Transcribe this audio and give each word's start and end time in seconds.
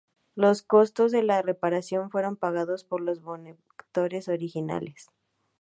Los 0.33 0.63
costos 0.63 1.11
de 1.11 1.21
la 1.21 1.43
reparación 1.43 2.09
fueron 2.09 2.35
pagados 2.35 2.83
por 2.83 3.01
los 3.01 3.23
benefactores 3.23 4.29
originales. 4.29 5.11